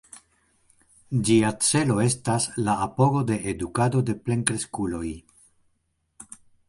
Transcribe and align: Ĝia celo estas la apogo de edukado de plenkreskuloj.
Ĝia 1.27 1.51
celo 1.67 1.97
estas 2.05 2.47
la 2.69 2.75
apogo 2.87 3.21
de 3.33 3.37
edukado 3.53 4.01
de 4.09 4.17
plenkreskuloj. 4.25 5.07